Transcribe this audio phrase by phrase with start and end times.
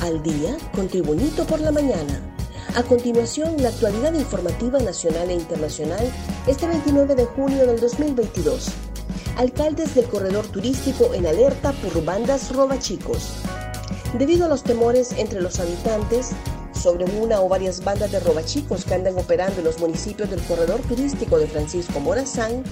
[0.00, 2.20] Al día con Tribunito por la mañana.
[2.76, 6.12] A continuación, la actualidad informativa nacional e internacional
[6.46, 8.68] este 29 de junio del 2022.
[9.36, 13.38] Alcaldes del corredor turístico en alerta por bandas robachicos.
[14.16, 16.30] Debido a los temores entre los habitantes,
[16.78, 20.80] sobre una o varias bandas de robachicos que andan operando en los municipios del corredor
[20.82, 22.62] turístico de Francisco Morazán,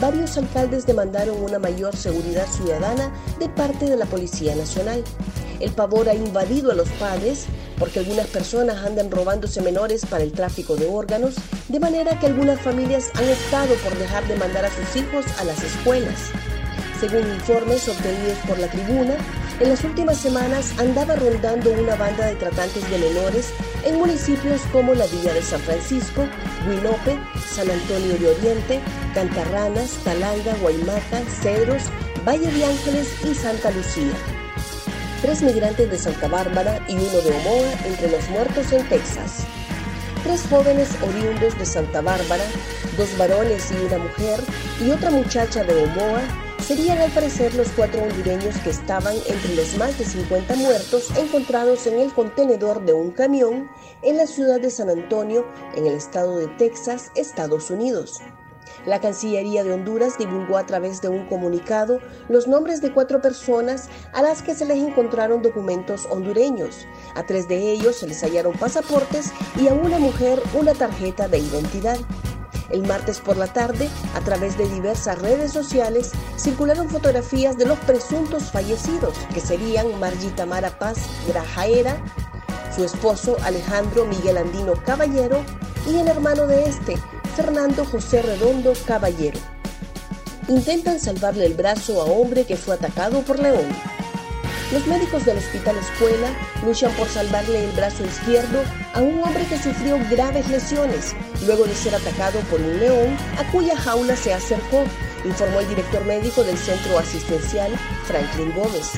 [0.00, 5.02] varios alcaldes demandaron una mayor seguridad ciudadana de parte de la Policía Nacional.
[5.60, 7.46] El pavor ha invadido a los padres
[7.78, 11.34] porque algunas personas andan robándose menores para el tráfico de órganos,
[11.68, 15.44] de manera que algunas familias han optado por dejar de mandar a sus hijos a
[15.44, 16.30] las escuelas.
[17.00, 19.16] Según informes obtenidos por la tribuna,
[19.60, 23.50] en las últimas semanas andaba rondando una banda de tratantes de menores
[23.84, 26.26] en municipios como la Villa de San Francisco,
[26.66, 27.18] Huinope,
[27.48, 28.80] San Antonio de Oriente,
[29.14, 31.84] Cantarranas, Talanga, Guaymaca, Cedros,
[32.26, 34.35] Valle de Ángeles y Santa Lucía.
[35.22, 39.46] Tres migrantes de Santa Bárbara y uno de Omoa entre los muertos en Texas.
[40.22, 42.44] Tres jóvenes oriundos de Santa Bárbara,
[42.98, 44.40] dos varones y una mujer,
[44.84, 46.20] y otra muchacha de Omoa
[46.60, 51.86] serían al parecer los cuatro hondureños que estaban entre los más de 50 muertos encontrados
[51.86, 53.70] en el contenedor de un camión
[54.02, 58.20] en la ciudad de San Antonio, en el estado de Texas, Estados Unidos.
[58.86, 61.98] La Cancillería de Honduras divulgó a través de un comunicado
[62.28, 66.86] los nombres de cuatro personas a las que se les encontraron documentos hondureños.
[67.16, 71.38] A tres de ellos se les hallaron pasaportes y a una mujer una tarjeta de
[71.38, 71.98] identidad.
[72.70, 77.78] El martes por la tarde, a través de diversas redes sociales, circularon fotografías de los
[77.80, 80.98] presuntos fallecidos, que serían Margita Mara Paz
[81.28, 81.96] Grajaera,
[82.74, 85.44] su esposo Alejandro Miguel Andino Caballero
[85.88, 86.96] y el hermano de este,
[87.36, 89.38] Fernando José Redondo Caballero.
[90.48, 93.66] Intentan salvarle el brazo a hombre que fue atacado por león.
[94.72, 96.30] Los médicos del Hospital Escuela
[96.64, 98.62] luchan por salvarle el brazo izquierdo
[98.94, 101.14] a un hombre que sufrió graves lesiones
[101.44, 104.84] luego de ser atacado por un león a cuya jaula se acercó,
[105.26, 107.72] informó el director médico del centro asistencial,
[108.04, 108.92] Franklin Gómez.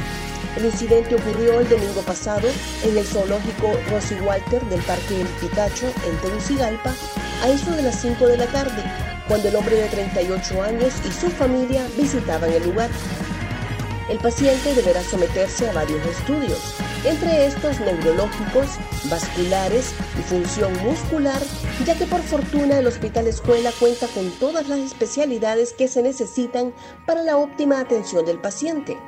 [0.56, 2.48] El incidente ocurrió el domingo pasado
[2.82, 6.94] en el zoológico Rosy Walter del Parque El Picacho en Tegucigalpa
[7.42, 8.82] a eso de las 5 de la tarde,
[9.28, 12.90] cuando el hombre de 38 años y su familia visitaban el lugar.
[14.08, 16.74] El paciente deberá someterse a varios estudios,
[17.04, 21.42] entre estos neurológicos, vasculares y función muscular,
[21.84, 26.74] ya que por fortuna el Hospital Escuela cuenta con todas las especialidades que se necesitan
[27.06, 28.98] para la óptima atención del paciente.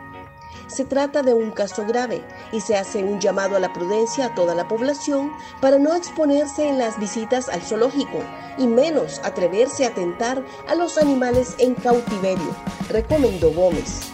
[0.69, 4.35] Se trata de un caso grave y se hace un llamado a la prudencia a
[4.37, 8.23] toda la población para no exponerse en las visitas al zoológico
[8.57, 12.55] y menos atreverse a tentar a los animales en cautiverio,
[12.89, 14.13] recomendó Gómez.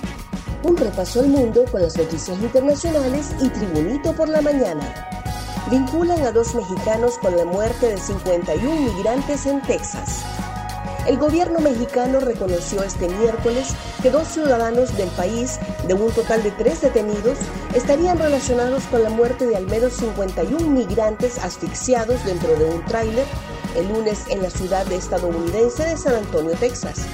[0.62, 5.25] Un repaso al mundo con las noticias internacionales y Tribunito por la mañana.
[5.70, 10.22] Vinculan a dos mexicanos con la muerte de 51 migrantes en Texas.
[11.08, 16.52] El gobierno mexicano reconoció este miércoles que dos ciudadanos del país, de un total de
[16.52, 17.38] tres detenidos,
[17.74, 23.26] estarían relacionados con la muerte de al menos 51 migrantes asfixiados dentro de un tráiler
[23.76, 27.06] el lunes en la ciudad estadounidense de San Antonio, Texas.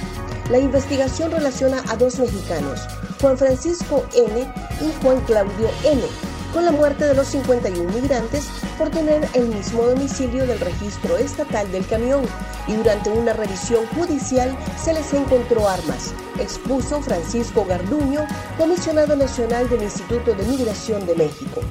[0.51, 2.81] La investigación relaciona a dos mexicanos,
[3.19, 4.53] Juan Francisco N.
[4.79, 8.47] y Juan Claudio N., con la muerte de los 51 migrantes
[8.77, 12.23] por tener el mismo domicilio del registro estatal del camión
[12.67, 18.25] y durante una revisión judicial se les encontró armas, expuso Francisco Garduño,
[18.57, 21.61] comisionado nacional del Instituto de Migración de México.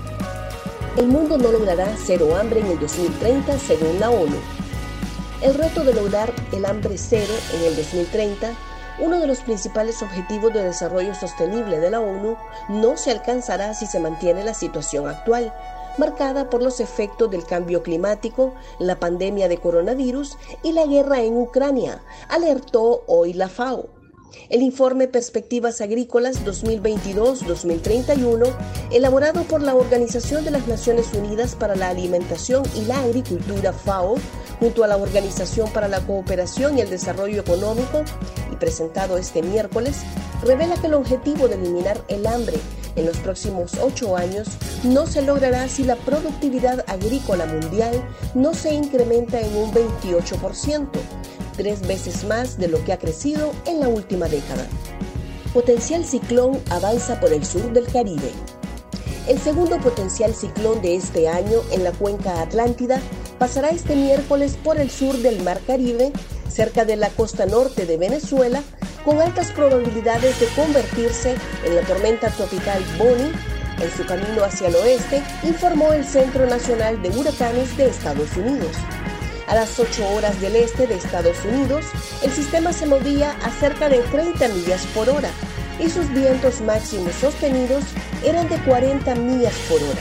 [0.97, 4.37] El mundo no logrará cero hambre en el 2030 según la ONU.
[5.41, 8.53] El reto de lograr el hambre cero en el 2030
[9.02, 12.36] uno de los principales objetivos de desarrollo sostenible de la ONU,
[12.68, 15.52] no se alcanzará si se mantiene la situación actual,
[15.98, 21.36] marcada por los efectos del cambio climático, la pandemia de coronavirus y la guerra en
[21.36, 24.01] Ucrania, alertó hoy la FAO.
[24.49, 28.55] El informe Perspectivas Agrícolas 2022-2031,
[28.90, 34.17] elaborado por la Organización de las Naciones Unidas para la Alimentación y la Agricultura FAO,
[34.61, 38.05] junto a la Organización para la Cooperación y el Desarrollo Económico,
[38.52, 40.02] y presentado este miércoles,
[40.43, 42.58] revela que el objetivo de eliminar el hambre
[42.96, 44.49] en los próximos ocho años
[44.84, 48.02] no se logrará si la productividad agrícola mundial
[48.34, 50.88] no se incrementa en un 28%,
[51.52, 54.66] tres veces más de lo que ha crecido en la última década.
[55.52, 58.32] Potencial ciclón avanza por el sur del Caribe.
[59.28, 63.00] El segundo potencial ciclón de este año en la cuenca Atlántida
[63.38, 66.12] pasará este miércoles por el sur del Mar Caribe,
[66.49, 68.62] cerca de la costa norte de Venezuela,
[69.05, 71.34] con altas probabilidades de convertirse
[71.64, 73.32] en la tormenta tropical Bonnie
[73.81, 78.76] en su camino hacia el oeste, informó el Centro Nacional de Huracanes de Estados Unidos.
[79.47, 81.87] A las 8 horas del este de Estados Unidos,
[82.23, 85.31] el sistema se movía a cerca de 30 millas por hora
[85.79, 87.85] y sus vientos máximos sostenidos
[88.25, 90.00] eran de 40 millas por hora.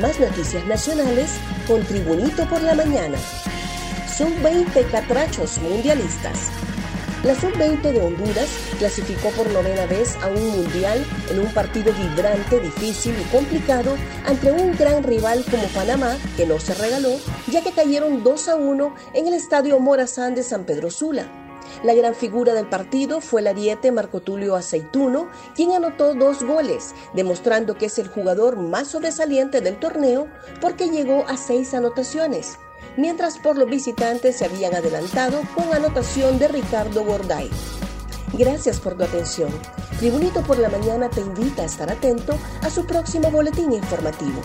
[0.00, 1.30] Más noticias nacionales
[1.66, 3.18] con Tribunito por la Mañana.
[4.16, 6.59] Son 20 catrachos mundialistas.
[7.22, 12.60] La sub-20 de Honduras clasificó por novena vez a un mundial en un partido vibrante,
[12.60, 13.94] difícil y complicado
[14.24, 17.10] ante un gran rival como Panamá, que no se regaló,
[17.46, 21.30] ya que cayeron 2 a 1 en el estadio Morazán de San Pedro Sula.
[21.84, 26.94] La gran figura del partido fue el ariete Marco Tulio Aceituno, quien anotó dos goles,
[27.12, 30.26] demostrando que es el jugador más sobresaliente del torneo
[30.62, 32.56] porque llegó a seis anotaciones
[32.96, 37.50] mientras por los visitantes se habían adelantado con anotación de Ricardo Gorday.
[38.32, 39.50] Gracias por tu atención.
[39.98, 44.40] Tribunito por la Mañana te invita a estar atento a su próximo boletín informativo.